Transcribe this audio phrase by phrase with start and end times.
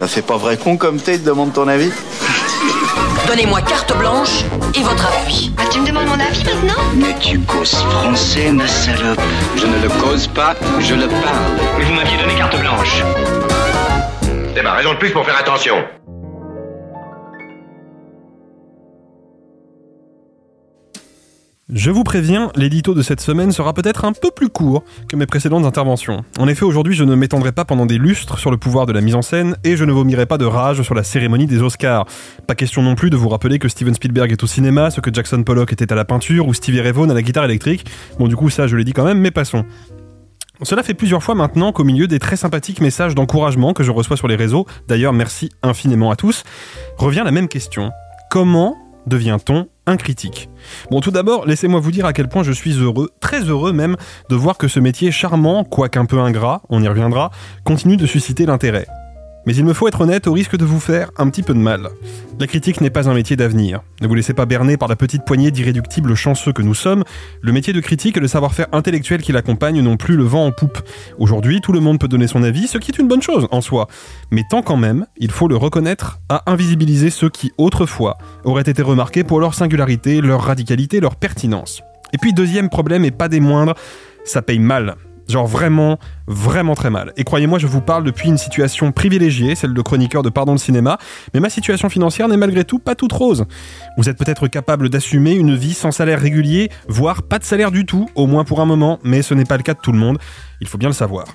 [0.00, 1.90] Ça fait pas vrai con comme t'es, te demande ton avis
[3.26, 4.44] Donnez-moi carte blanche
[4.76, 5.50] et votre appui.
[5.58, 9.20] Ah, tu me demandes mon avis maintenant Mais tu causes français, ma salope.
[9.56, 11.58] Je ne le cause pas, je le parle.
[11.78, 13.02] Mais vous m'aviez donné carte blanche.
[14.54, 15.74] C'est ma raison de plus pour faire attention.
[21.70, 25.26] Je vous préviens, l'édito de cette semaine sera peut-être un peu plus court que mes
[25.26, 26.24] précédentes interventions.
[26.38, 29.02] En effet, aujourd'hui, je ne m'étendrai pas pendant des lustres sur le pouvoir de la
[29.02, 32.06] mise en scène et je ne vomirai pas de rage sur la cérémonie des Oscars.
[32.46, 35.12] Pas question non plus de vous rappeler que Steven Spielberg est au cinéma, ce que
[35.12, 37.84] Jackson Pollock était à la peinture ou Stevie Ray à la guitare électrique.
[38.18, 39.66] Bon, du coup, ça, je l'ai dit quand même, mais passons.
[40.62, 44.16] Cela fait plusieurs fois maintenant qu'au milieu des très sympathiques messages d'encouragement que je reçois
[44.16, 46.44] sur les réseaux, d'ailleurs merci infiniment à tous,
[46.96, 47.90] revient la même question.
[48.30, 50.48] Comment devient-on un critique
[50.90, 53.96] Bon, tout d'abord, laissez-moi vous dire à quel point je suis heureux, très heureux même,
[54.28, 57.30] de voir que ce métier charmant, quoique un peu ingrat, on y reviendra,
[57.64, 58.86] continue de susciter l'intérêt.
[59.48, 61.58] Mais il me faut être honnête au risque de vous faire un petit peu de
[61.58, 61.88] mal.
[62.38, 63.80] La critique n'est pas un métier d'avenir.
[64.02, 67.02] Ne vous laissez pas berner par la petite poignée d'irréductibles chanceux que nous sommes.
[67.40, 70.52] Le métier de critique et le savoir-faire intellectuel qui l'accompagne n'ont plus le vent en
[70.52, 70.78] poupe.
[71.18, 73.62] Aujourd'hui, tout le monde peut donner son avis, ce qui est une bonne chose en
[73.62, 73.88] soi.
[74.30, 78.82] Mais tant quand même, il faut le reconnaître, à invisibiliser ceux qui, autrefois, auraient été
[78.82, 81.80] remarqués pour leur singularité, leur radicalité, leur pertinence.
[82.12, 83.76] Et puis deuxième problème, et pas des moindres,
[84.26, 84.96] ça paye mal.
[85.28, 87.12] Genre vraiment, vraiment très mal.
[87.16, 90.58] Et croyez-moi, je vous parle depuis une situation privilégiée, celle de chroniqueur de Pardon le
[90.58, 90.98] cinéma,
[91.34, 93.44] mais ma situation financière n'est malgré tout pas toute rose.
[93.98, 97.84] Vous êtes peut-être capable d'assumer une vie sans salaire régulier, voire pas de salaire du
[97.84, 99.98] tout, au moins pour un moment, mais ce n'est pas le cas de tout le
[99.98, 100.18] monde,
[100.60, 101.26] il faut bien le savoir.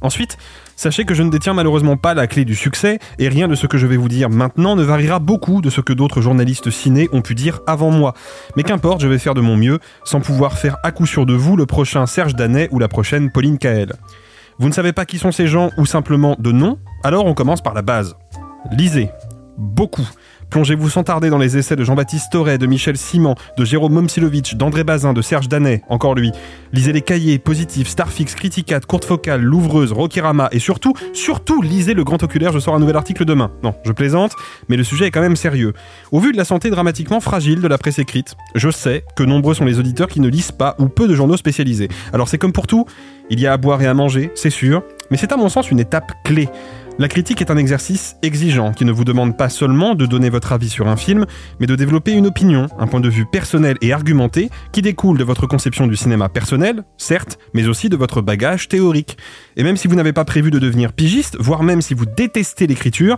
[0.00, 0.38] Ensuite,
[0.78, 3.66] sachez que je ne détiens malheureusement pas la clé du succès, et rien de ce
[3.66, 7.08] que je vais vous dire maintenant ne variera beaucoup de ce que d'autres journalistes ciné
[7.12, 8.14] ont pu dire avant moi.
[8.56, 11.34] Mais qu'importe, je vais faire de mon mieux, sans pouvoir faire à coup sûr de
[11.34, 13.92] vous le prochain Serge Danet ou la prochaine Pauline Kael.
[14.60, 16.78] Vous ne savez pas qui sont ces gens ou simplement de nom?
[17.02, 18.14] Alors on commence par la base.
[18.70, 19.10] Lisez.
[19.56, 20.08] Beaucoup.
[20.50, 24.54] Plongez-vous sans tarder dans les essais de Jean-Baptiste Torret, de Michel Simon, de Jérôme Momsilovitch,
[24.54, 26.32] d'André Bazin, de Serge Danet, encore lui.
[26.72, 32.02] Lisez les cahiers, Positifs, Starfix, Criticat, Courte Focale, Louvreuse, Rokirama et surtout, surtout lisez le
[32.02, 33.50] Grand Oculaire, je sors un nouvel article demain.
[33.62, 34.32] Non, je plaisante,
[34.70, 35.74] mais le sujet est quand même sérieux.
[36.12, 39.52] Au vu de la santé dramatiquement fragile de la presse écrite, je sais que nombreux
[39.52, 41.88] sont les auditeurs qui ne lisent pas ou peu de journaux spécialisés.
[42.14, 42.86] Alors c'est comme pour tout,
[43.28, 45.70] il y a à boire et à manger, c'est sûr, mais c'est à mon sens
[45.70, 46.48] une étape clé.
[47.00, 50.50] La critique est un exercice exigeant qui ne vous demande pas seulement de donner votre
[50.50, 51.26] avis sur un film,
[51.60, 55.22] mais de développer une opinion, un point de vue personnel et argumenté qui découle de
[55.22, 59.16] votre conception du cinéma personnel, certes, mais aussi de votre bagage théorique.
[59.56, 62.66] Et même si vous n'avez pas prévu de devenir pigiste, voire même si vous détestez
[62.66, 63.16] l'écriture,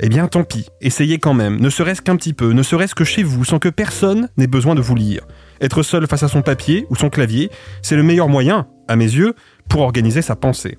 [0.00, 3.04] eh bien tant pis, essayez quand même, ne serait-ce qu'un petit peu, ne serait-ce que
[3.04, 5.26] chez vous, sans que personne n'ait besoin de vous lire.
[5.60, 7.50] Être seul face à son papier ou son clavier,
[7.82, 9.34] c'est le meilleur moyen, à mes yeux,
[9.68, 10.78] pour organiser sa pensée.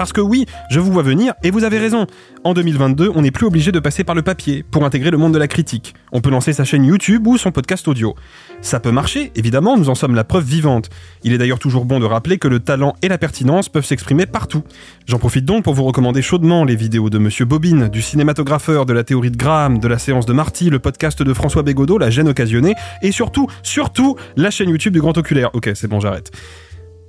[0.00, 2.06] Parce que oui, je vous vois venir, et vous avez raison.
[2.42, 5.34] En 2022, on n'est plus obligé de passer par le papier pour intégrer le monde
[5.34, 5.94] de la critique.
[6.10, 8.14] On peut lancer sa chaîne YouTube ou son podcast audio.
[8.62, 10.88] Ça peut marcher, évidemment, nous en sommes la preuve vivante.
[11.22, 14.24] Il est d'ailleurs toujours bon de rappeler que le talent et la pertinence peuvent s'exprimer
[14.24, 14.62] partout.
[15.06, 18.94] J'en profite donc pour vous recommander chaudement les vidéos de Monsieur Bobine, du cinématographeur, de
[18.94, 22.08] la théorie de Graham, de la séance de Marty, le podcast de François Bégodeau, La
[22.08, 25.50] gêne occasionnée, et surtout, surtout, la chaîne YouTube du Grand Oculaire.
[25.52, 26.32] Ok, c'est bon, j'arrête.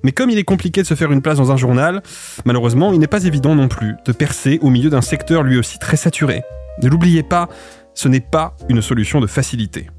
[0.04, 2.02] Mais comme il est compliqué de se faire une place dans un journal,
[2.46, 5.80] malheureusement, il n'est pas évident non plus de percer au milieu d'un secteur lui aussi
[5.80, 6.44] très saturé.
[6.82, 7.50] Ne l'oubliez pas,
[7.94, 9.90] ce n'est pas une solution de facilité.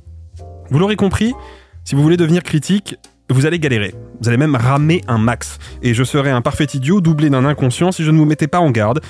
[0.71, 1.35] Vous l'aurez compris,
[1.85, 2.97] si vous voulez devenir critique,
[3.33, 3.95] vous allez galérer.
[4.21, 5.59] Vous allez même ramer un max.
[5.83, 8.61] Et je serais un parfait idiot doublé d'un inconscient si je ne vous mettais pas
[8.61, 9.01] en garde.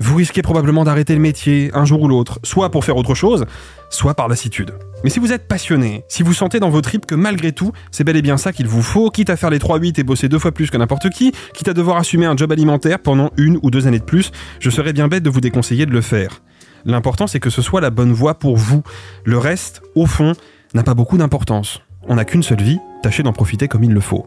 [0.00, 3.46] Vous risquez probablement d'arrêter le métier un jour ou l'autre, soit pour faire autre chose,
[3.90, 4.74] soit par lassitude.
[5.02, 8.04] Mais si vous êtes passionné, si vous sentez dans vos tripes que malgré tout, c'est
[8.04, 10.38] bel et bien ça qu'il vous faut, quitte à faire les 3-8 et bosser deux
[10.38, 13.70] fois plus que n'importe qui, quitte à devoir assumer un job alimentaire pendant une ou
[13.72, 14.30] deux années de plus,
[14.60, 16.42] je serais bien bête de vous déconseiller de le faire.
[16.84, 18.82] L'important c'est que ce soit la bonne voie pour vous.
[19.24, 20.34] Le reste, au fond,
[20.74, 21.80] n'a pas beaucoup d'importance.
[22.10, 24.26] On n'a qu'une seule vie, tâchez d'en profiter comme il le faut.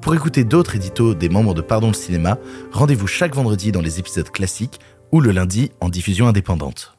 [0.00, 2.38] Pour écouter d'autres éditos des membres de Pardon le cinéma,
[2.72, 4.80] rendez-vous chaque vendredi dans les épisodes classiques
[5.12, 6.95] ou le lundi en diffusion indépendante.